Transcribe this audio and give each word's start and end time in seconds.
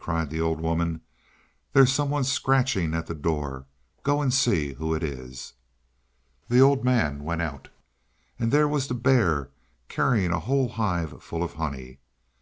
cried 0.00 0.30
the 0.30 0.40
old 0.40 0.58
woman, 0.58 1.02
"there's 1.74 1.92
someone 1.92 2.24
scratching 2.24 2.94
at 2.94 3.06
the 3.08 3.14
door: 3.14 3.66
go 4.02 4.22
and 4.22 4.32
see 4.32 4.72
who 4.72 4.94
it 4.94 5.02
is!" 5.02 5.52
The 6.48 6.60
old 6.60 6.82
man 6.82 7.24
went 7.24 7.42
out, 7.42 7.68
and 8.38 8.50
there 8.50 8.66
was 8.66 8.88
the 8.88 8.94
bear 8.94 9.50
carrying 9.90 10.32
a 10.32 10.40
whole 10.40 10.70
hive 10.70 11.22
full 11.22 11.42
of 11.42 11.52
honey. 11.56 11.98